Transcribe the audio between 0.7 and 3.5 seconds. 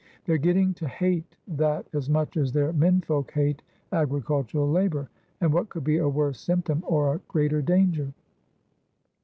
to hate that as much as their menfolk